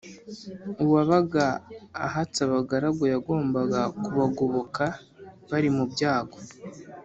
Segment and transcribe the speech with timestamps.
[0.83, 1.45] uwabaga
[2.05, 4.83] ahatse abagaragu yagombaga kubagoboka
[5.49, 6.37] bari mu byago.